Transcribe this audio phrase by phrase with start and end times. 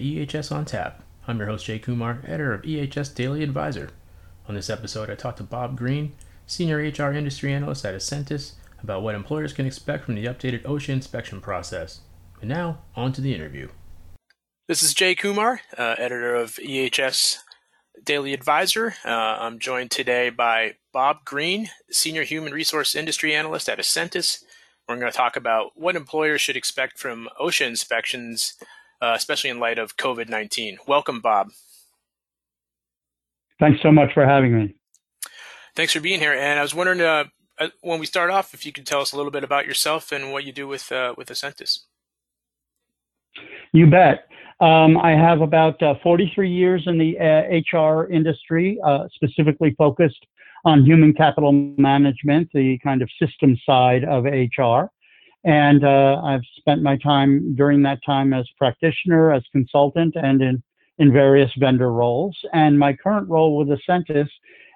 [0.00, 1.02] EHS on Tap.
[1.28, 3.90] I'm your host, Jay Kumar, editor of EHS Daily Advisor.
[4.48, 6.14] On this episode, I talked to Bob Green,
[6.46, 8.52] Senior HR Industry Analyst at Ascentis,
[8.82, 12.00] about what employers can expect from the updated OSHA inspection process.
[12.40, 13.68] And now, on to the interview.
[14.66, 17.38] This is Jay Kumar, uh, editor of EHS
[18.02, 18.94] Daily Advisor.
[19.04, 24.42] Uh, I'm joined today by Bob Green, Senior Human Resource Industry Analyst at Ascentis.
[24.88, 28.54] We're going to talk about what employers should expect from OSHA inspections,
[29.00, 30.78] uh, especially in light of COVID 19.
[30.86, 31.50] Welcome, Bob.
[33.58, 34.74] Thanks so much for having me.
[35.76, 36.32] Thanks for being here.
[36.32, 37.24] And I was wondering, uh,
[37.58, 40.12] uh when we start off, if you could tell us a little bit about yourself
[40.12, 41.80] and what you do with uh, with Ascentis.
[43.72, 44.26] You bet.
[44.60, 50.26] Um, I have about uh, 43 years in the uh, HR industry, uh, specifically focused
[50.66, 54.90] on human capital management, the kind of system side of HR.
[55.44, 60.62] And uh, I've spent my time during that time as practitioner, as consultant, and in,
[60.98, 62.36] in various vendor roles.
[62.52, 64.28] And my current role with Ascentis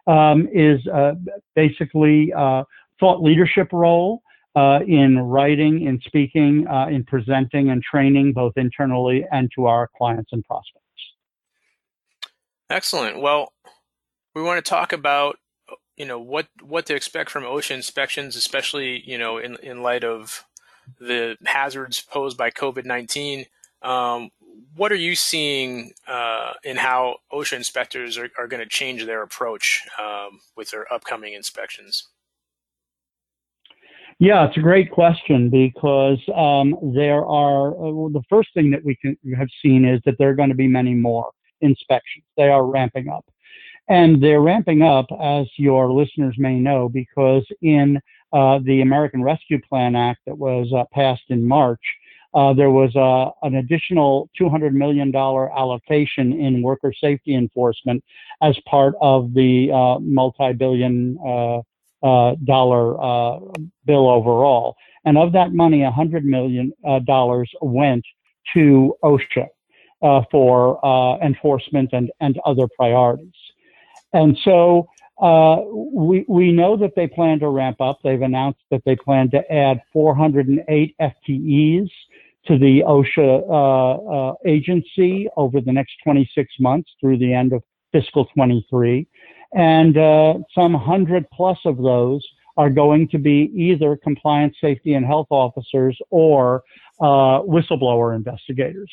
[0.07, 1.15] um, is uh,
[1.55, 2.65] basically uh,
[2.99, 4.23] thought leadership role
[4.57, 9.91] uh, in writing, in speaking, uh, in presenting and training both internally and to our
[9.97, 10.81] clients and prospects.
[12.71, 13.21] Excellent.
[13.21, 13.53] Well,
[14.35, 15.39] we want to talk about
[15.97, 20.05] you know what what to expect from OSHA inspections, especially you know in in light
[20.05, 20.45] of
[20.99, 23.47] the hazards posed by COVID nineteen.
[23.83, 24.31] Um,
[24.77, 29.23] what are you seeing uh, in how OSHA inspectors are, are going to change their
[29.23, 32.09] approach um, with their upcoming inspections?
[34.19, 38.97] Yeah, it's a great question because um, there are uh, the first thing that we
[38.97, 42.25] can, have seen is that there are going to be many more inspections.
[42.37, 43.25] They are ramping up.
[43.89, 48.01] And they're ramping up, as your listeners may know, because in
[48.35, 51.81] uh, the American Rescue Plan Act that was uh, passed in March,
[52.35, 58.03] uh, there was uh, an additional $200 million allocation in worker safety enforcement
[58.43, 63.39] as part of the uh, multi billion uh, dollar
[63.87, 64.75] bill overall.
[65.05, 66.73] And of that money, $100 million
[67.63, 68.05] went
[68.53, 69.47] to OSHA
[70.31, 73.33] for enforcement and, and other priorities.
[74.13, 74.89] And so
[75.21, 77.99] uh, we, we know that they plan to ramp up.
[78.03, 81.91] They've announced that they plan to add 408 FTEs
[82.47, 87.63] to the OSHA uh, uh, agency over the next 26 months through the end of
[87.93, 89.07] fiscal 23.
[89.55, 92.27] And uh, some 100 plus of those
[92.57, 96.63] are going to be either compliance, safety, and health officers or
[97.01, 98.91] uh, whistleblower investigators.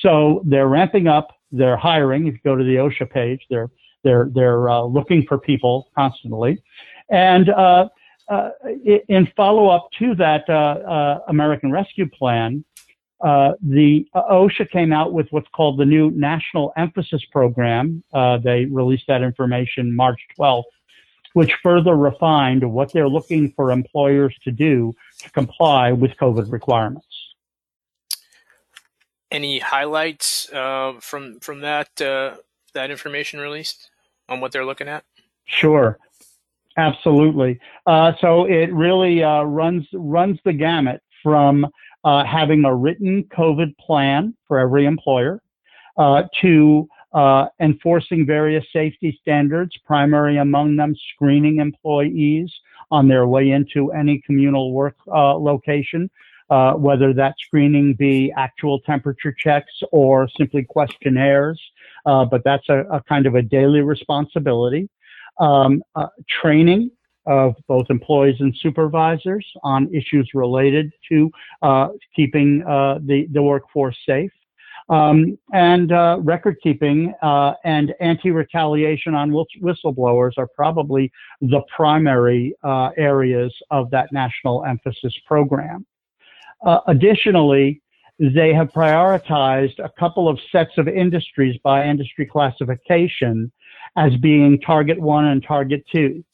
[0.00, 1.28] So they're ramping up.
[1.50, 2.26] They're hiring.
[2.26, 3.70] If you go to the OSHA page, they're
[4.02, 6.62] they're they're uh, looking for people constantly,
[7.08, 7.88] and uh,
[8.28, 8.50] uh,
[9.08, 12.64] in follow up to that uh, uh, American Rescue Plan,
[13.20, 18.02] uh, the OSHA came out with what's called the new National Emphasis Program.
[18.12, 20.64] they released that information March 12th,
[21.34, 27.06] which further refined what they're looking for employers to do to comply with COVID requirements.
[29.30, 30.46] Any highlights
[31.00, 33.91] from from that that information released?
[34.28, 35.04] On what they're looking at?
[35.44, 35.98] Sure,
[36.76, 37.58] absolutely.
[37.86, 41.66] Uh, so it really uh, runs runs the gamut from
[42.04, 45.40] uh, having a written COVID plan for every employer
[45.96, 52.50] uh, to uh, enforcing various safety standards, primary among them screening employees
[52.90, 56.10] on their way into any communal work uh, location,
[56.48, 61.60] whether that screening be actual temperature checks or simply questionnaires,
[62.06, 64.88] uh, but that's a, a, kind of a daily responsibility.
[65.40, 66.08] Um, uh,
[66.42, 66.90] training
[67.26, 71.30] of both employees and supervisors on issues related to
[71.62, 74.30] uh, keeping uh, the, the workforce safe.
[74.88, 81.10] Um, and uh, record keeping uh, and anti-retaliation on whistleblowers are probably
[81.40, 85.86] the primary uh, areas of that national emphasis program.
[86.66, 87.80] Uh, additionally,
[88.22, 93.50] they have prioritized a couple of sets of industries by industry classification
[93.96, 96.24] as being target one and target two.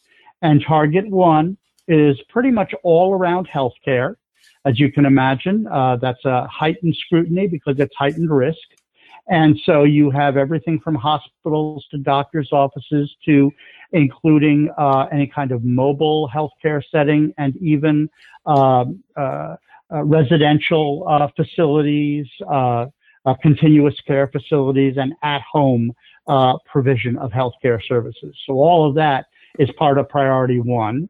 [0.43, 1.57] And target one
[1.89, 4.17] is pretty much all around healthcare.
[4.67, 8.59] As you can imagine, uh, that's a heightened scrutiny because it's heightened risk.
[9.31, 13.51] And so you have everything from hospitals to doctors' offices to
[13.93, 18.11] including uh, any kind of mobile healthcare setting and even
[18.45, 19.57] um, uh, uh,
[19.91, 22.87] residential uh, facilities, uh,
[23.43, 25.93] continuous care facilities, and at-home
[26.67, 28.37] provision of healthcare services.
[28.47, 29.27] So all of that
[29.59, 31.09] is part of priority one.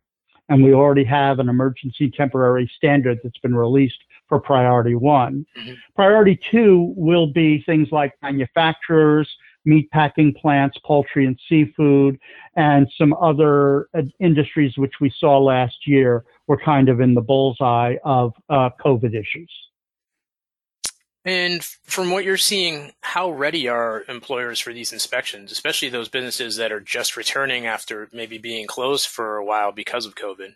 [0.48, 3.98] And we already have an emergency temporary standard that's been released
[4.28, 5.44] for priority one.
[5.58, 5.74] Mm-hmm.
[5.94, 9.28] Priority two will be things like manufacturers,
[9.68, 12.18] meat packing plants, poultry and seafood,
[12.56, 17.20] and some other uh, industries which we saw last year were kind of in the
[17.20, 19.52] bullseye of uh, COVID issues.
[21.24, 26.56] And from what you're seeing, how ready are employers for these inspections, especially those businesses
[26.56, 30.54] that are just returning after maybe being closed for a while because of COVID?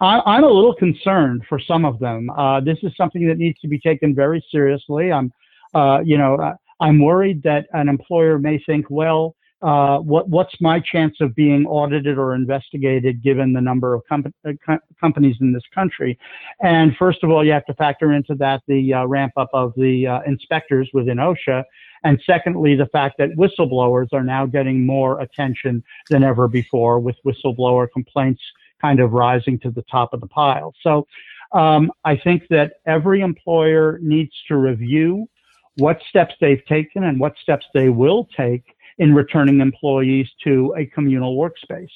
[0.00, 2.30] I, am a little concerned for some of them.
[2.30, 5.10] Uh, this is something that needs to be taken very seriously.
[5.10, 5.32] I'm,
[5.74, 10.78] uh, you know, I'm worried that an employer may think, well, uh, what, what's my
[10.78, 15.54] chance of being audited or investigated given the number of com- uh, co- companies in
[15.54, 16.18] this country?
[16.60, 19.72] And first of all, you have to factor into that the uh, ramp up of
[19.76, 21.64] the uh, inspectors within OSHA.
[22.02, 27.16] And secondly, the fact that whistleblowers are now getting more attention than ever before with
[27.24, 28.42] whistleblower complaints
[28.82, 30.74] kind of rising to the top of the pile.
[30.82, 31.06] So
[31.52, 35.26] um, I think that every employer needs to review
[35.76, 38.64] what steps they've taken and what steps they will take
[38.98, 41.90] in returning employees to a communal workspace.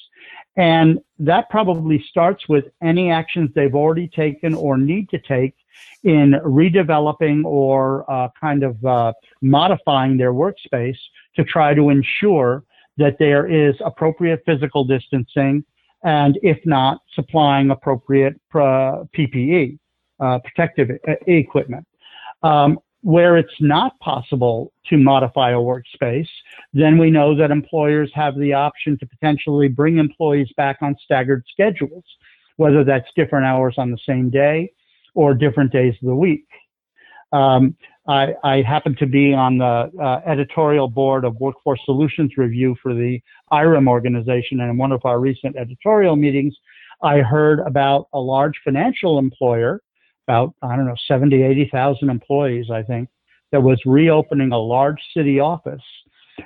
[0.57, 5.55] And that probably starts with any actions they've already taken or need to take
[6.03, 10.97] in redeveloping or uh, kind of uh, modifying their workspace
[11.35, 12.63] to try to ensure
[12.97, 15.63] that there is appropriate physical distancing
[16.03, 19.77] and if not, supplying appropriate uh, PPE,
[20.19, 20.97] uh, protective
[21.27, 21.85] equipment.
[22.41, 26.27] Um, where it's not possible to modify a workspace,
[26.73, 31.43] then we know that employers have the option to potentially bring employees back on staggered
[31.49, 32.03] schedules,
[32.57, 34.71] whether that's different hours on the same day
[35.13, 36.45] or different days of the week.
[37.31, 37.75] Um,
[38.07, 42.95] I, I, happen to be on the uh, editorial board of Workforce Solutions Review for
[42.95, 46.55] the IHRIM organization, and in one of our recent editorial meetings,
[47.03, 49.81] I heard about a large financial employer
[50.29, 53.09] about, I don't know, 70, 80,000 employees, I think,
[53.51, 55.81] that was reopening a large city office.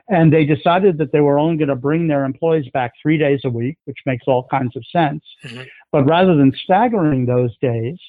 [0.10, 3.42] And they decided that they were only going to bring their employees back three days
[3.44, 5.24] a week, which makes all kinds of sense.
[5.44, 5.64] Mm-hmm.
[5.92, 8.00] But rather than staggering those days,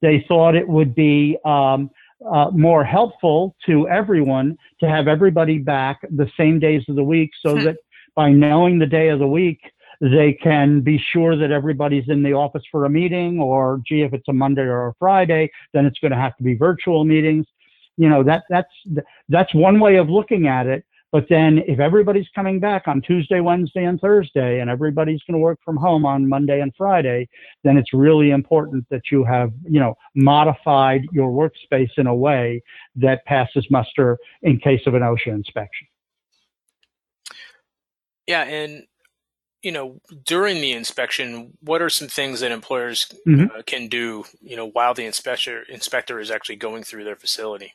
[0.00, 1.90] they thought it would be um,
[2.32, 7.30] uh, more helpful to everyone to have everybody back the same days of the week
[7.44, 7.64] so hmm.
[7.64, 7.76] that
[8.14, 9.60] by knowing the day of the week,
[10.12, 14.12] they can be sure that everybody's in the office for a meeting or gee if
[14.12, 17.46] it's a monday or a friday then it's going to have to be virtual meetings.
[17.96, 18.72] You know that that's
[19.28, 23.38] that's one way of looking at it but then if everybody's coming back on tuesday
[23.38, 27.28] wednesday and thursday and everybody's going to work from home on monday and friday
[27.62, 32.60] then it's really important that you have you know modified your workspace in a way
[32.96, 35.86] that passes muster in case of an osha inspection.
[38.26, 38.84] Yeah and
[39.64, 43.56] you know, during the inspection, what are some things that employers mm-hmm.
[43.56, 47.74] uh, can do, you know, while the inspector inspector is actually going through their facility?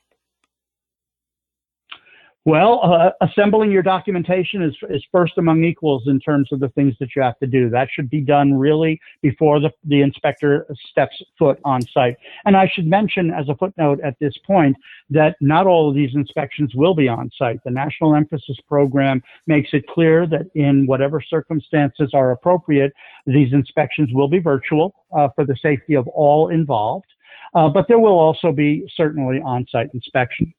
[2.46, 6.96] Well, uh, assembling your documentation is, is first among equals in terms of the things
[7.02, 7.70] that you have to do.
[7.70, 12.16] That should be done really before the, the inspector steps foot on site.
[12.46, 14.78] And I should mention as a footnote at this point
[15.10, 17.60] that not all of these inspections will be on site.
[17.66, 22.94] The National Emphasis Program makes it clear that in whatever circumstances are appropriate,
[23.26, 27.08] these inspections will be virtual uh, for the safety of all involved.
[27.54, 30.54] Uh, but there will also be certainly on-site inspections.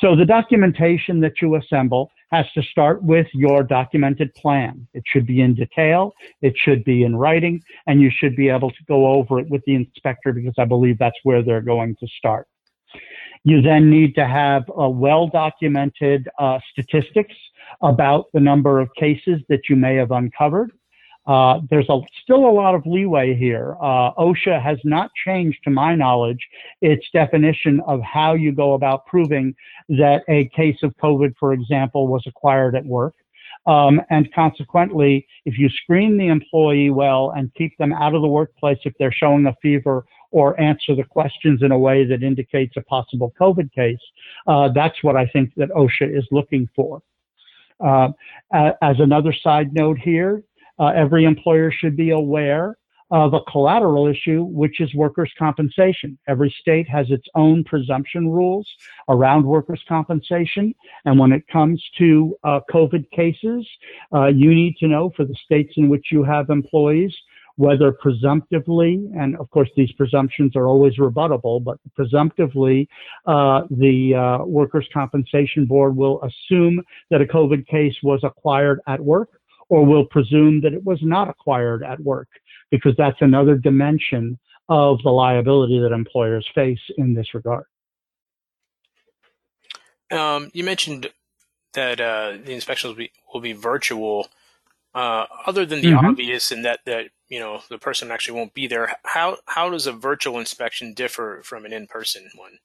[0.00, 4.86] So the documentation that you assemble has to start with your documented plan.
[4.92, 8.70] It should be in detail, it should be in writing, and you should be able
[8.70, 12.08] to go over it with the inspector because I believe that's where they're going to
[12.18, 12.48] start.
[13.44, 17.34] You then need to have a well documented uh, statistics
[17.82, 20.72] about the number of cases that you may have uncovered.
[21.26, 23.76] Uh, there's a, still a lot of leeway here.
[23.80, 26.40] Uh, OSHA has not changed, to my knowledge,
[26.82, 29.54] its definition of how you go about proving
[29.88, 33.14] that a case of COVID, for example, was acquired at work.
[33.66, 38.28] Um, and consequently, if you screen the employee well and keep them out of the
[38.28, 42.76] workplace if they're showing a fever or answer the questions in a way that indicates
[42.76, 43.96] a possible COVID case,
[44.46, 47.00] uh, that's what I think that OSHA is looking for.
[47.80, 48.08] Uh,
[48.52, 50.42] as another side note here,
[50.78, 52.76] uh, every employer should be aware
[53.10, 56.18] of a collateral issue, which is workers' compensation.
[56.26, 58.68] Every state has its own presumption rules
[59.08, 60.74] around workers' compensation.
[61.04, 63.68] And when it comes to uh, COVID cases,
[64.12, 67.14] uh, you need to know for the states in which you have employees
[67.56, 72.88] whether presumptively, and of course these presumptions are always rebuttable, but presumptively,
[73.26, 79.00] uh, the uh, Workers' Compensation Board will assume that a COVID case was acquired at
[79.00, 82.28] work or will presume that it was not acquired at work
[82.70, 87.64] because that's another dimension of the liability that employers face in this regard.
[90.10, 91.10] Um, you mentioned
[91.74, 94.28] that uh, the inspections will be, will be virtual.
[94.94, 96.06] Uh, other than the mm-hmm.
[96.06, 99.88] obvious and that that you know the person actually won't be there, how how does
[99.88, 102.58] a virtual inspection differ from an in person one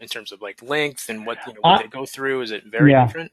[0.00, 2.40] in terms of like length and what you know what uh, they go through?
[2.40, 3.06] Is it very yeah.
[3.06, 3.30] different?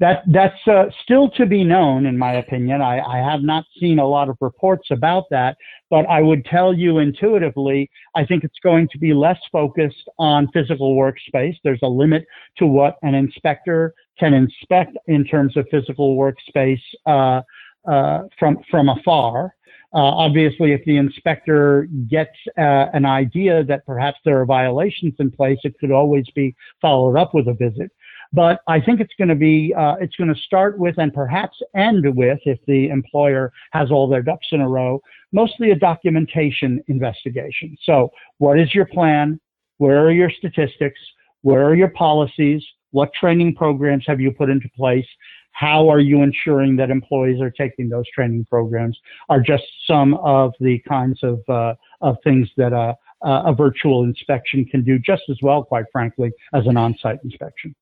[0.00, 2.80] That that's uh, still to be known, in my opinion.
[2.80, 5.56] I, I have not seen a lot of reports about that,
[5.90, 10.48] but I would tell you intuitively, I think it's going to be less focused on
[10.52, 11.56] physical workspace.
[11.64, 12.24] There's a limit
[12.58, 17.42] to what an inspector can inspect in terms of physical workspace uh,
[17.90, 19.54] uh, from from afar.
[19.94, 25.30] Uh, obviously, if the inspector gets uh, an idea that perhaps there are violations in
[25.30, 27.90] place, it could always be followed up with a visit.
[28.32, 31.56] But I think it's going to be, uh, it's going to start with and perhaps
[31.74, 35.00] end with, if the employer has all their ducks in a row,
[35.32, 37.76] mostly a documentation investigation.
[37.84, 39.40] So what is your plan?
[39.78, 41.00] Where are your statistics?
[41.42, 42.62] Where are your policies?
[42.90, 45.06] What training programs have you put into place?
[45.52, 48.98] How are you ensuring that employees are taking those training programs?
[49.28, 54.64] Are just some of the kinds of uh, of things that a, a virtual inspection
[54.64, 57.74] can do just as well, quite frankly, as an on-site inspection.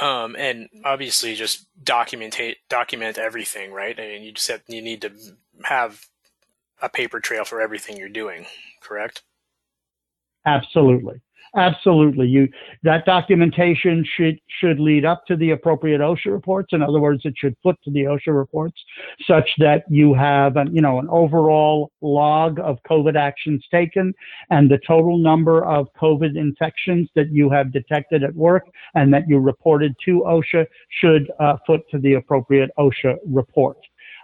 [0.00, 3.98] Um, and obviously just document document everything, right?
[3.98, 5.12] I mean, you just have, you need to
[5.64, 6.06] have
[6.80, 8.46] a paper trail for everything you're doing,
[8.80, 9.22] correct?
[10.46, 11.20] Absolutely.
[11.54, 12.28] Absolutely.
[12.28, 12.48] You
[12.82, 16.68] that documentation should should lead up to the appropriate OSHA reports.
[16.72, 18.82] In other words, it should foot to the OSHA reports
[19.26, 24.14] such that you have an, you know an overall log of COVID actions taken
[24.48, 29.28] and the total number of COVID infections that you have detected at work and that
[29.28, 30.64] you reported to OSHA
[31.02, 33.76] should uh, foot to the appropriate OSHA report.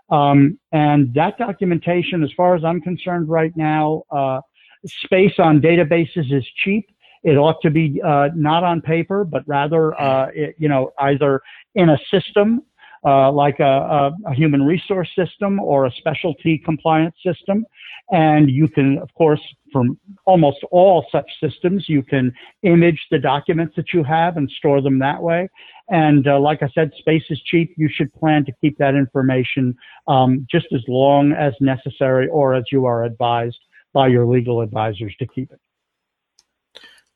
[0.08, 4.40] Um, and that documentation, as far as I'm concerned right now, uh,
[4.86, 6.86] space on databases is cheap
[7.22, 11.40] it ought to be uh, not on paper, but rather, uh, it, you know, either
[11.74, 12.62] in a system
[13.04, 17.64] uh, like a, a, a, human resource system or a specialty compliance system.
[18.10, 19.40] And you can, of course,
[19.72, 22.32] from almost all such systems, you can
[22.62, 25.48] image the documents that you have and store them that way.
[25.90, 27.74] And uh, like I said, space is cheap.
[27.76, 29.74] You should plan to keep that information
[30.06, 33.58] um, just as long as necessary or as you are advised
[33.92, 35.60] by your legal advisors to keep it.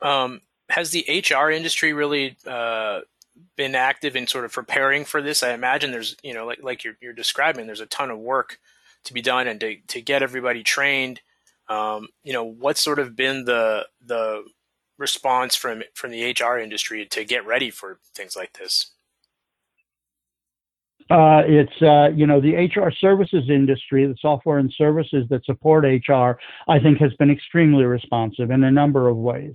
[0.03, 3.01] Um, has the HR industry really uh,
[3.57, 5.43] been active in sort of preparing for this?
[5.43, 8.59] I imagine there's, you know, like like you're, you're describing, there's a ton of work
[9.05, 11.21] to be done and to, to get everybody trained.
[11.69, 14.45] Um, you know, what's sort of been the the
[14.99, 18.93] response from from the HR industry to get ready for things like this?
[21.11, 25.85] Uh, it's uh, you know the HR services industry, the software and services that support
[25.85, 29.55] HR, I think has been extremely responsive in a number of ways.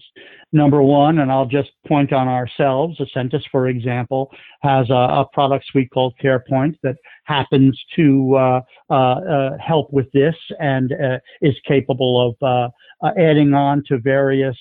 [0.51, 5.66] Number one, and I'll just point on ourselves, Ascentis, for example, has a, a product
[5.72, 10.94] suite called CarePoint that happens to uh, uh, uh help with this and
[11.42, 12.72] is capable of
[13.18, 14.58] adding on to various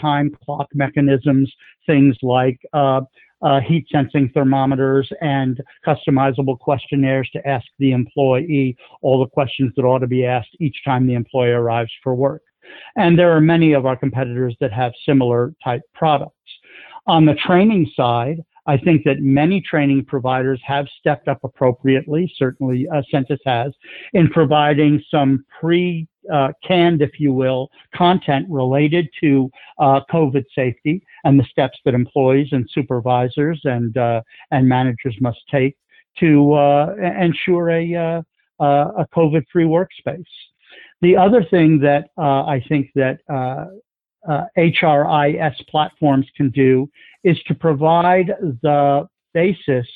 [0.00, 1.52] time clock mechanisms,
[1.86, 2.58] things like
[3.42, 9.84] uh, heat sensing thermometers and customizable questionnaires to ask the employee all the questions that
[9.84, 12.42] ought to be asked each time the employee arrives for work.
[12.96, 16.32] And there are many of our competitors that have similar type products.
[17.06, 22.88] On the training side, I think that many training providers have stepped up appropriately, certainly
[22.88, 23.72] uh, Ascentis has,
[24.12, 31.02] in providing some pre uh, canned, if you will, content related to uh, COVID safety
[31.24, 35.76] and the steps that employees and supervisors and uh, and managers must take
[36.18, 38.22] to uh, ensure a uh,
[38.60, 40.24] a COVID-free workspace.
[41.02, 43.18] The other thing that I think that
[44.56, 46.88] HRIS platforms can do
[47.22, 48.28] is to provide
[48.62, 49.86] the basis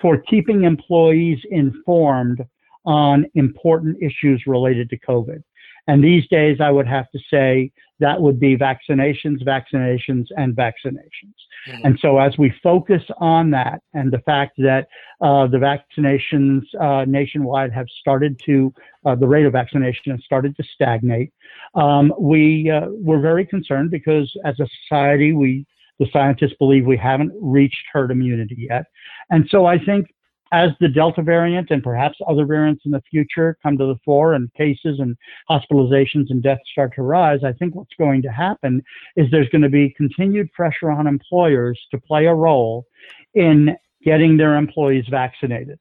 [0.00, 2.44] for keeping employees informed
[2.84, 5.42] on important issues related to COVID.
[5.88, 11.34] And these days, I would have to say that would be vaccinations, vaccinations, and vaccinations.
[11.66, 11.86] Mm-hmm.
[11.86, 14.86] And so, as we focus on that and the fact that
[15.20, 18.72] uh, the vaccinations uh, nationwide have started to,
[19.06, 21.32] uh, the rate of vaccination has started to stagnate,
[21.74, 25.66] um, we uh, we're very concerned because as a society, we
[25.98, 28.84] the scientists believe we haven't reached herd immunity yet.
[29.30, 30.06] And so, I think
[30.52, 34.34] as the Delta variant and perhaps other variants in the future come to the fore
[34.34, 35.16] and cases and
[35.50, 38.82] hospitalizations and deaths start to rise, I think what's going to happen
[39.16, 42.86] is there's going to be continued pressure on employers to play a role
[43.34, 45.78] in getting their employees vaccinated.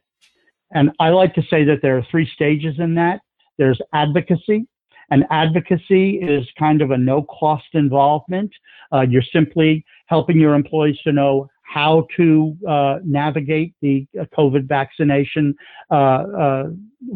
[0.71, 3.21] And I like to say that there are three stages in that.
[3.57, 4.67] There's advocacy,
[5.09, 8.51] and advocacy is kind of a no cost involvement.
[8.91, 14.67] Uh, you're simply helping your employees to know how to uh, navigate the uh, COVID
[14.67, 15.53] vaccination
[15.91, 16.63] uh, uh,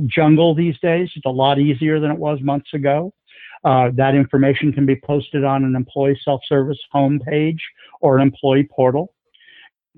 [0.07, 1.09] jungle these days.
[1.15, 3.13] It's a lot easier than it was months ago.
[3.63, 7.59] That information can be posted on an employee self-service homepage
[8.01, 9.13] or an employee portal.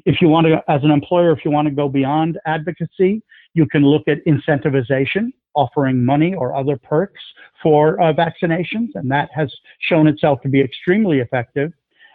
[0.05, 3.65] If you want to, as an employer, if you want to go beyond advocacy, you
[3.65, 7.21] can look at incentivization, offering money or other perks
[7.61, 11.71] for uh, vaccinations, and that has shown itself to be extremely effective.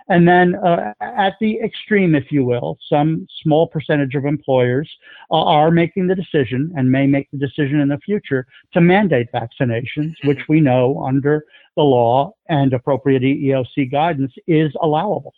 [0.09, 4.91] And then uh, at the extreme, if you will, some small percentage of employers
[5.31, 10.15] are making the decision and may make the decision in the future to mandate vaccinations,
[10.25, 11.45] which we know under
[11.77, 15.35] the law and appropriate EEOC guidance is allowable.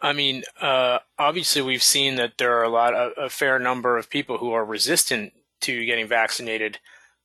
[0.00, 3.96] I mean, uh, obviously, we've seen that there are a lot, a, a, fair number
[3.96, 6.80] of people who are resistant to getting vaccinated.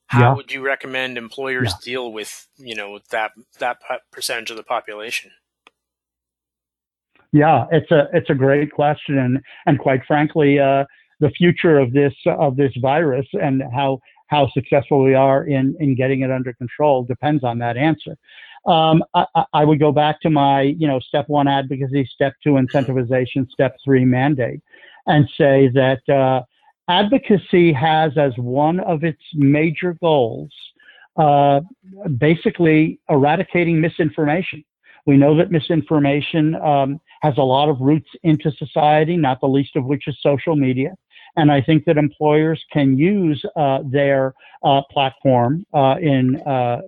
[0.05, 0.35] How yeah.
[0.35, 1.83] would you recommend employers yeah.
[1.83, 3.79] deal with, you know, that that
[4.11, 5.31] percentage of the population?
[7.31, 10.86] Yeah, it's a it's a great question, and and quite frankly, uh,
[11.19, 15.96] the future of this of this virus and how how successful we are in in
[15.96, 18.17] getting it under control depends on that answer.
[18.65, 22.51] Um, I, I, would go back to my you know step one advocacy, step two
[22.51, 24.62] incentivization, step three mandate,
[25.05, 26.43] and say that uh,
[26.89, 30.51] advocacy has as one of its major goals
[31.17, 31.62] uh,
[32.17, 34.63] basically eradicating misinformation.
[35.05, 39.75] We know that misinformation um, has a lot of roots into society, not the least
[39.75, 40.93] of which is social media.
[41.36, 44.33] And I think that employers can use uh, their
[44.63, 46.81] uh, platform uh, in uh,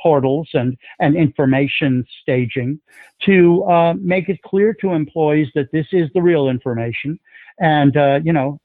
[0.00, 2.80] portals and, and information staging
[3.24, 7.18] to uh, make it clear to employees that this is the real information.
[7.58, 8.60] And, uh, you know,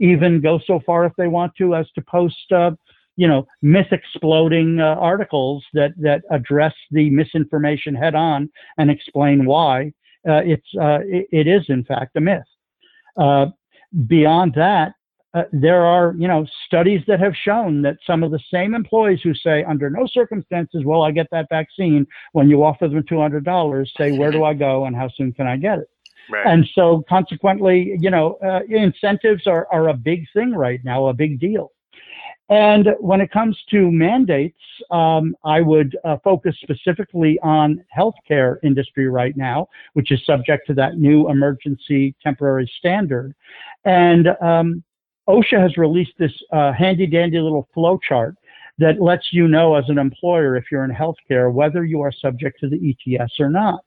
[0.00, 2.52] even go so far if they want to as to post
[3.18, 9.44] you know, myth exploding uh, articles that that address the misinformation head on and explain
[9.44, 9.92] why
[10.28, 12.42] uh, it's uh, it, it is in fact a myth.
[13.16, 13.46] Uh,
[14.06, 14.92] beyond that,
[15.34, 19.20] uh, there are you know studies that have shown that some of the same employees
[19.22, 23.20] who say under no circumstances will I get that vaccine when you offer them two
[23.20, 25.88] hundred dollars say where do I go and how soon can I get it.
[26.30, 26.46] Right.
[26.46, 31.14] And so consequently, you know, uh, incentives are, are a big thing right now, a
[31.14, 31.72] big deal.
[32.48, 34.58] And when it comes to mandates,
[34.90, 40.74] um, I would uh, focus specifically on healthcare industry right now, which is subject to
[40.74, 43.34] that new emergency temporary standard.
[43.84, 44.82] And um,
[45.28, 48.34] OSHA has released this uh, handy dandy little flow chart
[48.78, 52.60] that lets you know as an employer if you're in healthcare whether you are subject
[52.60, 53.80] to the ETS or not.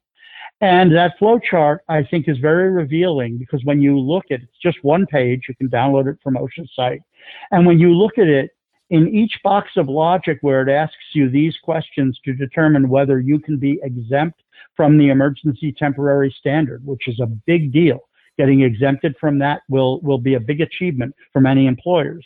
[0.61, 4.43] And that flow chart, I think, is very revealing because when you look at it,
[4.43, 5.41] it's just one page.
[5.49, 7.01] You can download it from OSHA's site.
[7.49, 8.51] And when you look at it,
[8.91, 13.39] in each box of logic where it asks you these questions to determine whether you
[13.39, 14.41] can be exempt
[14.75, 17.99] from the emergency temporary standard, which is a big deal.
[18.37, 22.25] Getting exempted from that will, will be a big achievement for many employers.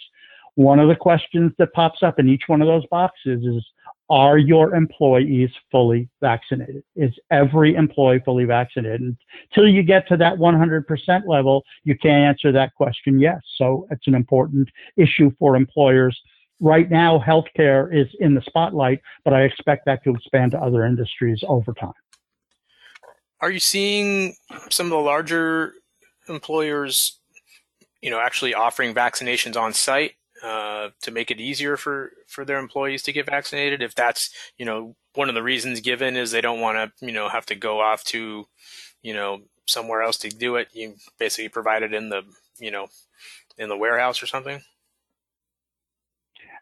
[0.55, 3.63] One of the questions that pops up in each one of those boxes is,
[4.09, 6.83] are your employees fully vaccinated?
[6.95, 9.17] Is every employee fully vaccinated?
[9.51, 13.39] Until you get to that 100% level, you can't answer that question yes.
[13.57, 16.19] So it's an important issue for employers.
[16.59, 20.85] Right now, healthcare is in the spotlight, but I expect that to expand to other
[20.85, 21.93] industries over time.
[23.41, 24.35] Are you seeing
[24.69, 25.73] some of the larger
[26.29, 27.19] employers,
[28.01, 30.13] you know, actually offering vaccinations on site?
[30.45, 33.81] Uh, to make it easier for for their employees to get vaccinated.
[33.81, 34.29] If that's
[34.59, 37.47] you know one of the reasons given is they don't want to you know have
[37.47, 38.45] to go off to
[39.01, 40.67] you know somewhere else to do it.
[40.71, 42.21] You basically provide it in the
[42.59, 42.85] you know
[43.57, 44.61] in the warehouse or something.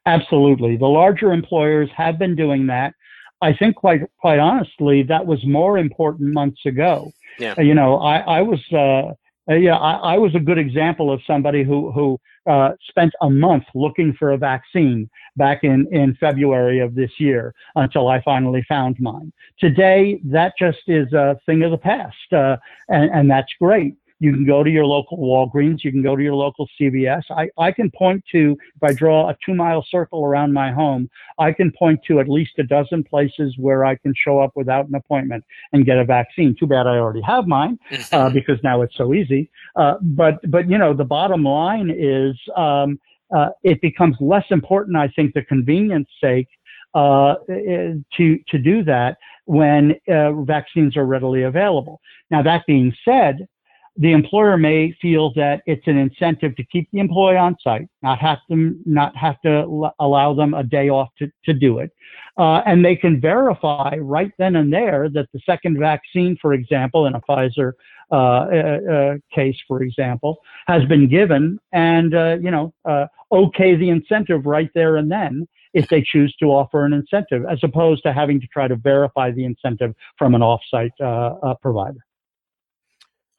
[0.05, 2.93] Absolutely, the larger employers have been doing that.
[3.41, 7.11] I think quite quite honestly, that was more important months ago.
[7.37, 7.59] Yeah.
[7.59, 8.61] You know, I I was.
[8.71, 9.13] Uh,
[9.49, 13.29] uh, yeah, I, I, was a good example of somebody who who uh, spent a
[13.29, 18.63] month looking for a vaccine back in in February of this year until I finally
[18.69, 19.33] found mine.
[19.59, 22.57] Today, that just is a thing of the past, uh,
[22.89, 23.95] and and that's great.
[24.19, 25.83] You can go to your local Walgreens.
[25.83, 27.23] You can go to your local CVS.
[27.31, 31.09] I, I can point to, if I draw a two mile circle around my home,
[31.39, 34.87] I can point to at least a dozen places where I can show up without
[34.87, 36.55] an appointment and get a vaccine.
[36.57, 37.77] Too bad I already have mine
[38.11, 39.49] uh, because now it's so easy.
[39.75, 42.99] Uh, but, but, you know, the bottom line is um,
[43.35, 46.47] uh, it becomes less important, I think, the convenience sake
[46.93, 51.99] uh, to to do that when uh, vaccines are readily available.
[52.29, 53.47] Now that being said,
[53.95, 58.17] the employer may feel that it's an incentive to keep the employee on site, not
[58.19, 61.91] have them, not have to allow them a day off to, to do it.
[62.37, 67.05] Uh, and they can verify right then and there that the second vaccine, for example,
[67.05, 67.73] in a Pfizer
[68.11, 73.75] uh, uh, uh case, for example, has been given and, uh, you know, uh, okay
[73.75, 78.03] the incentive right there and then if they choose to offer an incentive, as opposed
[78.03, 81.99] to having to try to verify the incentive from an offsite uh, provider.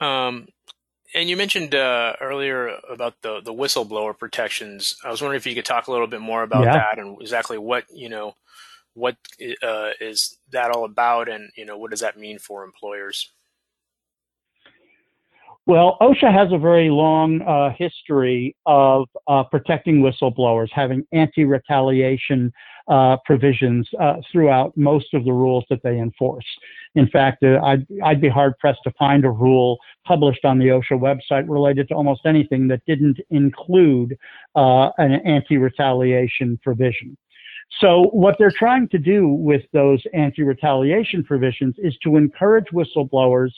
[0.05, 0.49] Um,
[1.15, 4.97] and you mentioned uh, earlier about the the whistleblower protections.
[5.05, 6.73] I was wondering if you could talk a little bit more about yeah.
[6.73, 8.35] that and exactly what you know
[8.95, 9.17] what
[9.63, 13.33] uh, is that all about, and you know what does that mean for employers?
[15.67, 22.53] Well, OSHA has a very long uh, history of uh, protecting whistleblowers, having anti-retaliation
[22.87, 26.45] uh, provisions uh, throughout most of the rules that they enforce.
[26.97, 30.67] In fact, uh, I'd, I'd be hard pressed to find a rule published on the
[30.67, 34.19] OSHA website related to almost anything that didn't include
[34.55, 37.17] uh, an anti-retaliation provision.
[37.81, 43.53] So what they're trying to do with those anti-retaliation provisions is to encourage whistleblowers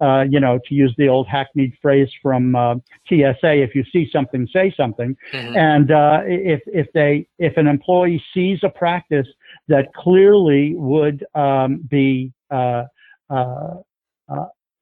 [0.00, 2.74] uh, you know, to use the old hackneyed phrase from uh,
[3.08, 5.16] TSA, if you see something, say something.
[5.32, 5.56] Mm-hmm.
[5.56, 9.26] And uh, if if they if an employee sees a practice
[9.68, 12.84] that clearly would um, be uh,
[13.30, 13.74] uh,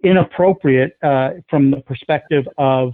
[0.03, 0.97] inappropriate
[1.49, 2.93] from the perspective of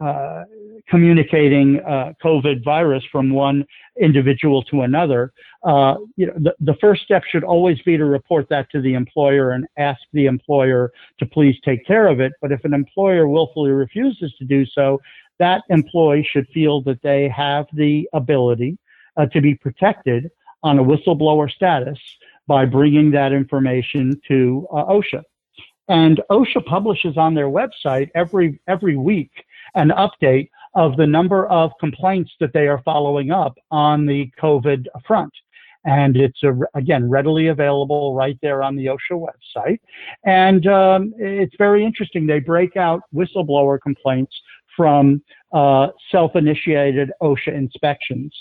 [0.00, 0.44] uh,
[0.88, 3.64] communicating uh, COVID virus from one
[4.00, 5.32] individual to another,
[5.64, 8.94] uh, you know, the, the first step should always be to report that to the
[8.94, 12.32] employer and ask the employer to please take care of it.
[12.40, 15.00] But if an employer willfully refuses to do so,
[15.38, 18.78] that employee should feel that they have the ability
[19.16, 20.30] uh, to be protected
[20.62, 21.98] on a whistleblower status
[22.46, 25.22] by bringing that information to uh, OSHA.
[25.88, 29.30] And OSHA publishes on their website every every week
[29.74, 34.86] an update of the number of complaints that they are following up on the COVID
[35.06, 35.32] front.
[35.84, 39.78] And it's a, again readily available right there on the OSHA website.
[40.24, 42.26] And um, it's very interesting.
[42.26, 44.34] They break out whistleblower complaints
[44.76, 48.34] from uh, self-initiated OSHA inspections.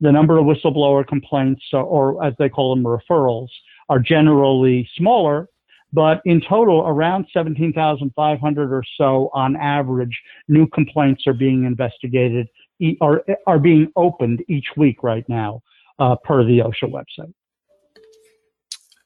[0.00, 3.48] The number of whistleblower complaints, or as they call them, referrals,
[3.88, 5.48] are generally smaller
[5.94, 12.48] but in total, around 17,500 or so on average, new complaints are being investigated
[13.00, 15.62] or are being opened each week right now,
[16.00, 17.32] uh, per the OSHA website.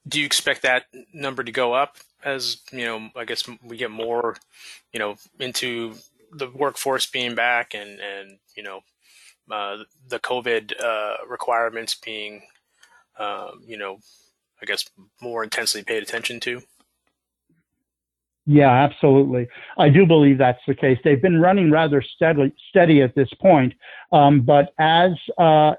[0.08, 3.10] Do you expect that number to go up as you know?
[3.14, 4.36] I guess we get more,
[4.90, 5.94] you know, into
[6.32, 8.80] the workforce being back and and you know
[9.50, 9.76] uh,
[10.08, 12.44] the COVID uh, requirements being,
[13.18, 13.98] um, you know,
[14.62, 14.88] I guess
[15.20, 16.62] more intensely paid attention to.
[18.50, 19.46] Yeah, absolutely.
[19.76, 20.98] I do believe that's the case.
[21.04, 23.74] They've been running rather steadily, steady at this point.
[24.10, 25.74] Um, but as uh,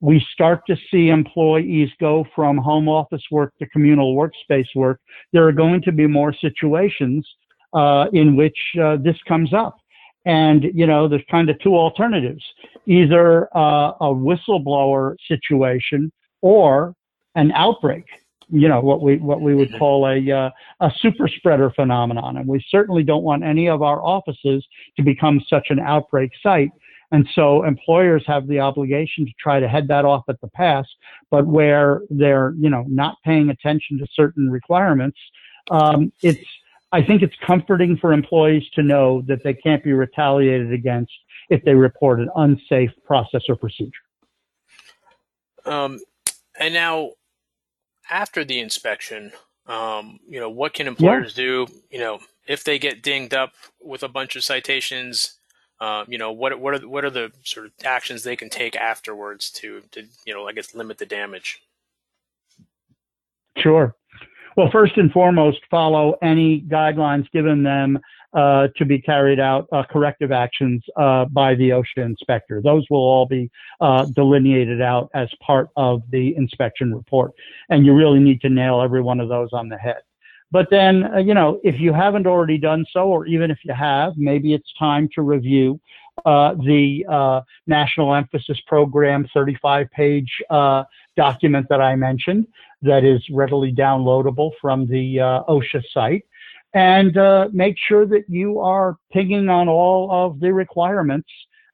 [0.00, 5.00] we start to see employees go from home office work to communal workspace work,
[5.32, 7.24] there are going to be more situations
[7.72, 9.78] uh, in which uh, this comes up.
[10.26, 12.42] And, you know, there's kind of two alternatives
[12.86, 16.10] either uh, a whistleblower situation
[16.42, 16.94] or
[17.36, 18.06] an outbreak
[18.50, 19.78] you know what we what we would mm-hmm.
[19.78, 24.02] call a uh, a super spreader phenomenon, and we certainly don't want any of our
[24.02, 26.70] offices to become such an outbreak site.
[27.10, 30.86] And so employers have the obligation to try to head that off at the pass,
[31.30, 35.18] but where they're you know not paying attention to certain requirements,
[35.70, 36.44] um, it's
[36.92, 41.12] I think it's comforting for employees to know that they can't be retaliated against
[41.50, 43.92] if they report an unsafe process or procedure.
[45.64, 46.00] Um,
[46.58, 47.10] and now
[48.10, 49.32] after the inspection,
[49.66, 51.44] um, you know, what can employers yeah.
[51.44, 51.66] do?
[51.90, 55.38] You know, if they get dinged up with a bunch of citations,
[55.80, 58.76] uh, you know, what what are what are the sort of actions they can take
[58.76, 61.60] afterwards to to you know, I guess, limit the damage?
[63.58, 63.94] Sure.
[64.56, 67.98] Well, first and foremost, follow any guidelines given them
[68.34, 72.60] uh, to be carried out uh, corrective actions uh, by the OSHA inspector.
[72.62, 77.32] Those will all be uh, delineated out as part of the inspection report.
[77.70, 80.02] And you really need to nail every one of those on the head.
[80.50, 83.72] But then, uh, you know, if you haven't already done so, or even if you
[83.74, 85.80] have, maybe it's time to review
[86.26, 90.30] uh, the National Emphasis Program 35 page
[91.16, 92.46] document that I mentioned
[92.82, 95.16] that is readily downloadable from the
[95.48, 96.24] OSHA site
[96.74, 101.28] and uh, make sure that you are pinging on all of the requirements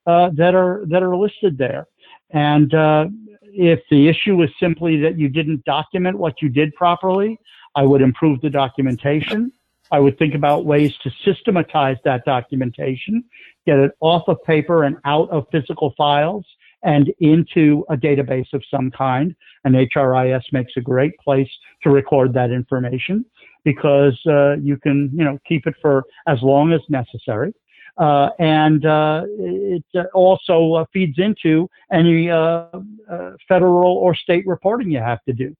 [0.07, 1.87] uh, that are that are listed there.
[2.31, 3.07] And uh,
[3.43, 7.39] if the issue is simply that you didn't document what you did properly,
[7.75, 9.53] I would improve the documentation.
[9.91, 13.23] I would think about ways to systematize that documentation,
[13.67, 16.45] get it off of paper and out of physical files
[16.83, 19.35] and into a database of some kind.
[19.65, 21.49] And HRIS makes a great place
[21.83, 23.25] to record that information
[23.65, 27.53] because uh, you can, you know, keep it for as long as necessary.
[27.97, 32.67] Uh, and uh, it also uh, feeds into any uh,
[33.11, 35.55] uh, federal or state reporting you have to do.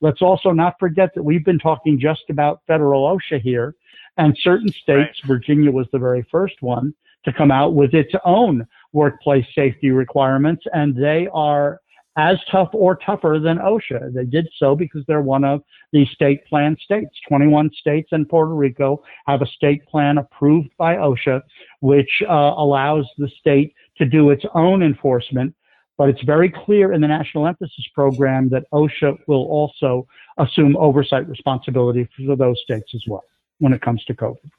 [0.00, 3.74] Let's also not forget that we've been talking just about federal OSHA here,
[4.16, 5.26] and certain states, right.
[5.26, 6.94] Virginia was the very first one
[7.24, 11.80] to come out with its own workplace safety requirements, and they are
[12.16, 14.12] as tough or tougher than OSHA.
[14.12, 17.16] They did so because they're one of the state plan states.
[17.28, 21.42] 21 states and Puerto Rico have a state plan approved by OSHA,
[21.80, 25.54] which uh, allows the state to do its own enforcement.
[25.96, 30.06] But it's very clear in the National Emphasis Program that OSHA will also
[30.38, 33.24] assume oversight responsibility for those states as well
[33.58, 34.50] when it comes to COVID.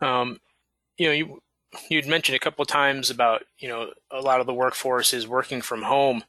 [0.00, 0.38] Um,
[0.98, 1.42] you know, you
[1.88, 5.26] you'd mentioned a couple of times about you know a lot of the workforce is
[5.26, 6.24] working from home,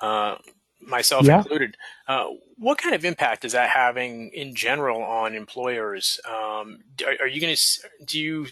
[0.00, 0.36] uh,
[0.80, 1.38] myself yeah.
[1.38, 1.76] included.
[2.06, 6.20] Uh, what kind of impact is that having in general on employers?
[6.26, 8.46] Um, are, are, you going to do you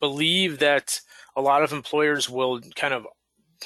[0.00, 1.00] believe that
[1.36, 3.06] a lot of employers will kind of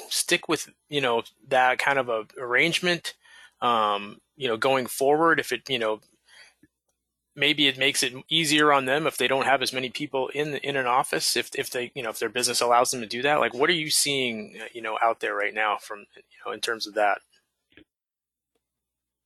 [0.09, 3.15] stick with you know that kind of a arrangement?
[3.61, 6.01] Um, you know, going forward, if it you know
[7.35, 10.57] maybe it makes it easier on them if they don't have as many people in
[10.57, 13.23] in an office if if they you know if their business allows them to do
[13.23, 13.41] that?
[13.41, 16.53] Like what are you seeing uh, you know out there right now from you know
[16.53, 17.19] in terms of that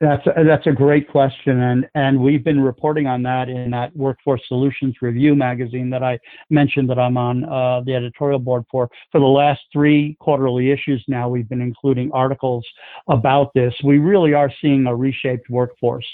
[0.01, 3.97] that's a, that's a great question, and and we've been reporting on that in that
[3.97, 6.19] Workforce Solutions Review magazine that I
[6.51, 8.91] mentioned that I'm on uh, the editorial board for.
[9.11, 12.67] For the last three quarterly issues now, we've been including articles
[13.09, 13.73] about this.
[13.85, 16.07] We really are seeing a reshaped workforce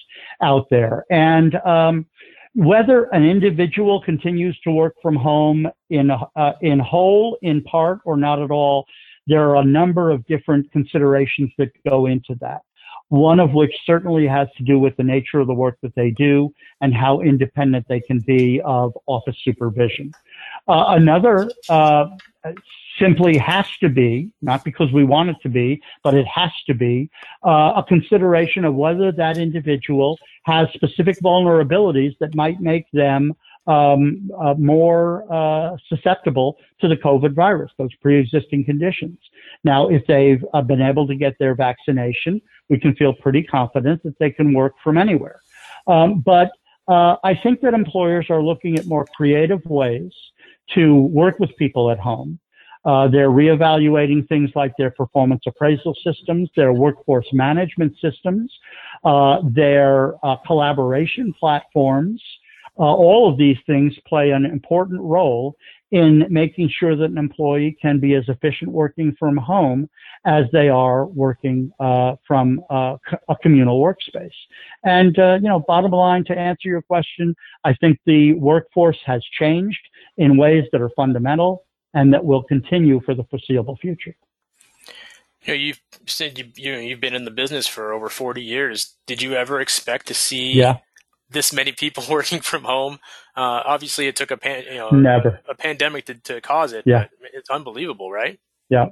[0.43, 2.07] out there, and um,
[2.55, 8.17] whether an individual continues to work from home in uh, in whole, in part, or
[8.17, 8.87] not at all,
[9.27, 12.61] there are a number of different considerations that go into that
[13.13, 16.09] one of which certainly has to do with the nature of the work that they
[16.09, 20.11] do and how independent they can be of office supervision.
[20.67, 22.07] Uh, another uh,
[22.99, 26.73] simply has to be, not because we want it to be, but it has to
[26.73, 27.11] be,
[27.45, 33.35] uh, a consideration of whether that individual has specific vulnerabilities that might make them
[33.67, 39.19] um, uh, more uh, susceptible to the COVID virus, those pre-existing conditions.
[39.65, 44.03] Now, if they've uh, been able to get their vaccination, we can feel pretty confident
[44.03, 45.41] that they can work from anywhere.
[45.87, 46.51] Um, but
[46.89, 50.13] uh, I think that employers are looking at more creative ways
[50.75, 52.39] to work with people at home.
[52.85, 58.53] Uh, they're reevaluating things like their performance appraisal systems, their workforce management systems,
[59.05, 62.21] uh, their collaboration platforms,
[62.83, 65.55] uh, all of these things play an important role
[65.93, 69.89] in making sure that an employee can be as efficient working from home
[70.25, 72.97] as they are working uh, from uh,
[73.29, 74.33] a communal workspace.
[74.83, 79.23] And, uh, you know, bottom line to answer your question, I think the workforce has
[79.39, 79.79] changed
[80.17, 81.65] in ways that are fundamental
[81.95, 84.17] and that will continue for the foreseeable future.
[85.43, 88.43] You know, you've said you, you know, you've been in the business for over 40
[88.43, 88.95] years.
[89.07, 90.79] Did you ever expect to see yeah
[91.33, 92.99] this many people working from home.
[93.37, 95.41] Uh, obviously, it took a pan, you know, Never.
[95.49, 96.85] a pandemic to, to cause it.
[96.87, 98.39] Yeah, it's unbelievable, right?
[98.69, 98.87] Yeah,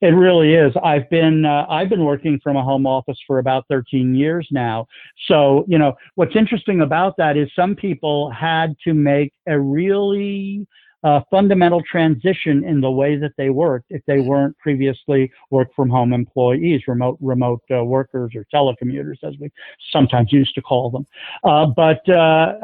[0.00, 0.72] it really is.
[0.82, 4.86] I've been uh, I've been working from a home office for about 13 years now.
[5.26, 10.66] So you know what's interesting about that is some people had to make a really
[11.04, 15.88] uh, fundamental transition in the way that they worked if they weren't previously work from
[15.88, 19.50] home employees, remote remote uh, workers or telecommuters, as we
[19.92, 21.06] sometimes used to call them.
[21.44, 22.12] Uh, but uh,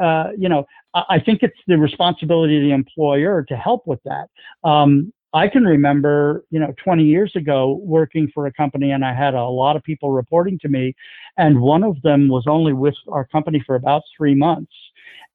[0.01, 3.99] uh, you know, I, I, think it's the responsibility of the employer to help with
[4.03, 4.27] that.
[4.67, 9.13] Um, I can remember, you know, 20 years ago working for a company and I
[9.13, 10.95] had a lot of people reporting to me
[11.37, 14.71] and one of them was only with our company for about three months.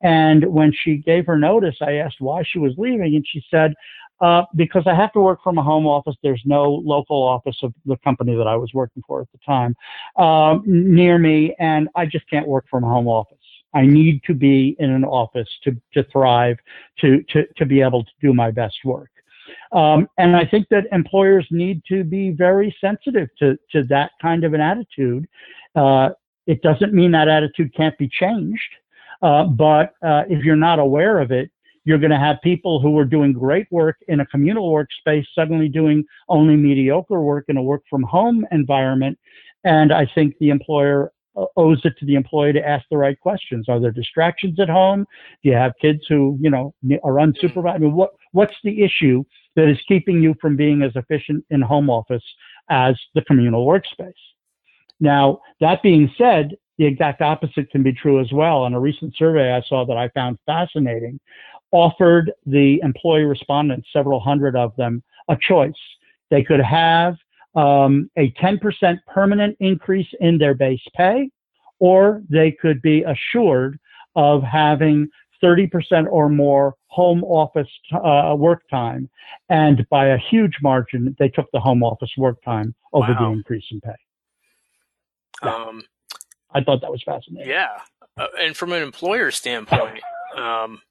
[0.02, 3.74] And when she gave her notice, I asked why she was leaving, and she said,
[4.20, 6.14] uh, because I have to work from a home office.
[6.22, 9.74] There's no local office of the company that I was working for at the time
[10.22, 13.38] um, near me, and I just can't work from a home office.
[13.72, 16.56] I need to be in an office to, to thrive,
[17.00, 19.10] to, to, to be able to do my best work.
[19.72, 24.44] Um, and I think that employers need to be very sensitive to, to that kind
[24.44, 25.28] of an attitude.
[25.74, 26.10] Uh,
[26.46, 28.60] it doesn't mean that attitude can't be changed.
[29.22, 31.50] Uh, but uh, if you're not aware of it,
[31.84, 35.68] you're going to have people who are doing great work in a communal workspace suddenly
[35.68, 39.18] doing only mediocre work in a work from home environment.
[39.64, 41.12] And I think the employer
[41.56, 43.68] owes it to the employee to ask the right questions.
[43.68, 45.06] Are there distractions at home?
[45.42, 47.74] Do you have kids who, you know, are unsupervised?
[47.74, 49.24] I mean, what, what's the issue
[49.56, 52.24] that is keeping you from being as efficient in home office
[52.68, 54.12] as the communal workspace?
[55.00, 58.64] Now, that being said, the exact opposite can be true as well.
[58.64, 61.20] And a recent survey I saw that I found fascinating
[61.72, 65.74] offered the employee respondents, several hundred of them, a choice.
[66.30, 67.16] They could have
[67.54, 71.28] um, a 10% permanent increase in their base pay,
[71.80, 73.78] or they could be assured
[74.16, 75.06] of having
[75.44, 79.10] 30% or more home office uh, work time.
[79.50, 83.18] And by a huge margin, they took the home office work time over wow.
[83.18, 83.90] the increase in pay.
[85.44, 85.54] Yeah.
[85.54, 85.82] Um,
[86.54, 87.50] I thought that was fascinating.
[87.50, 87.78] Yeah.
[88.16, 90.00] Uh, and from an employer standpoint,
[90.36, 90.82] um,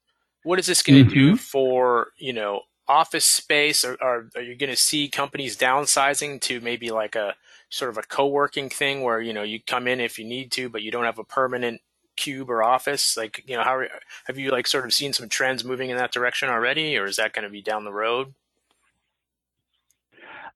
[0.42, 1.32] what is this going to mm-hmm.
[1.32, 3.84] do for, you know, office space?
[3.84, 7.34] Or, or are you going to see companies downsizing to maybe like a
[7.68, 10.68] sort of a co-working thing where you know you come in if you need to,
[10.68, 11.80] but you don't have a permanent
[12.16, 13.16] cube or office?
[13.16, 13.82] Like you know, how
[14.26, 17.16] have you like sort of seen some trends moving in that direction already, or is
[17.16, 18.34] that going to be down the road?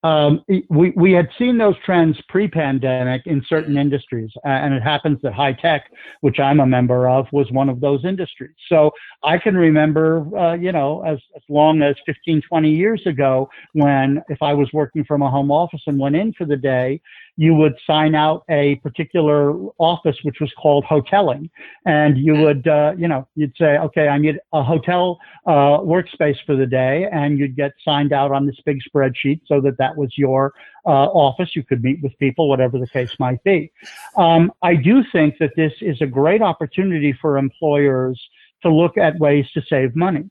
[0.04, 5.32] Um, we, we had seen those trends pre-pandemic in certain industries, and it happens that
[5.32, 5.90] high tech,
[6.20, 8.54] which I'm a member of, was one of those industries.
[8.68, 8.90] So
[9.22, 14.22] I can remember, uh, you know, as, as long as 15, 20 years ago, when
[14.28, 17.00] if I was working from a home office and went in for the day,
[17.36, 21.50] you would sign out a particular office which was called hoteling.
[21.86, 26.36] And you would uh, you know you'd say okay i need a hotel uh, workspace
[26.46, 29.96] for the day and you'd get signed out on this big spreadsheet so that that
[29.96, 30.52] was your
[30.86, 31.56] uh, office.
[31.56, 33.72] You could meet with people whatever the case might be.
[34.16, 38.20] Um, i do think that this is a great opportunity for employers
[38.62, 40.24] to look at ways to save money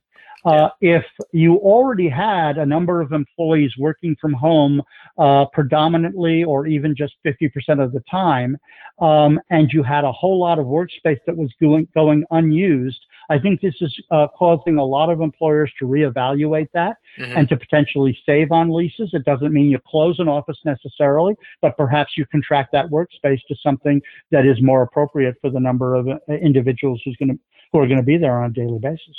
[0.45, 4.82] uh, if you already had a number of employees working from home
[5.17, 8.58] uh, predominantly or even just 50% of the time,
[8.99, 13.39] um, and you had a whole lot of workspace that was going, going unused, I
[13.39, 17.38] think this is uh, causing a lot of employers to reevaluate that mm-hmm.
[17.38, 19.12] and to potentially save on leases.
[19.13, 23.56] It doesn't mean you close an office necessarily, but perhaps you contract that workspace to
[23.63, 24.01] something
[24.32, 27.39] that is more appropriate for the number of uh, individuals who's going to
[27.71, 29.17] who are going to be there on a daily basis.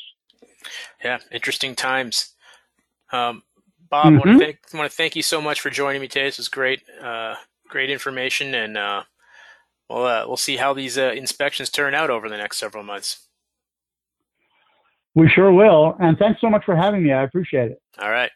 [1.02, 2.34] Yeah, interesting times.
[3.12, 3.42] Um,
[3.90, 4.14] Bob, mm-hmm.
[4.14, 6.26] I want to thank want to thank you so much for joining me today.
[6.26, 7.36] This was great, uh,
[7.68, 9.02] great information, and uh,
[9.88, 13.28] we'll uh, we'll see how these uh, inspections turn out over the next several months.
[15.14, 17.12] We sure will, and thanks so much for having me.
[17.12, 17.80] I appreciate it.
[18.00, 18.30] All right.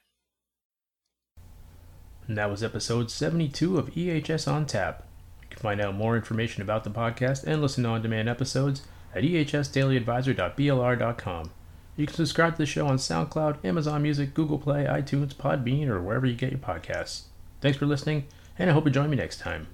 [2.28, 5.06] And that was episode 72 of EHS on Tap.
[5.42, 8.82] You can find out more information about the podcast and listen to on demand episodes
[9.14, 11.50] at ehsdailyadvisor.blr.com.
[11.98, 16.00] You can subscribe to the show on SoundCloud, Amazon Music, Google Play, iTunes, Podbean, or
[16.00, 17.22] wherever you get your podcasts.
[17.60, 19.66] Thanks for listening, and I hope you join me next time.